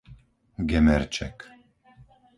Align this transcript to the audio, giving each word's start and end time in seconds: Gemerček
Gemerček 0.71 1.37